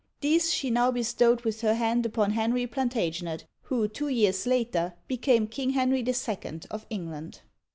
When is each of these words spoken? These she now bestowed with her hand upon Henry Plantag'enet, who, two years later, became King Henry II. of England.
These 0.21 0.51
she 0.51 0.71
now 0.71 0.89
bestowed 0.89 1.41
with 1.41 1.61
her 1.61 1.75
hand 1.75 2.07
upon 2.07 2.31
Henry 2.31 2.65
Plantag'enet, 2.65 3.43
who, 3.65 3.87
two 3.87 4.07
years 4.07 4.47
later, 4.47 4.95
became 5.07 5.45
King 5.45 5.69
Henry 5.69 6.03
II. 6.03 6.15
of 6.71 6.87
England. 6.89 7.41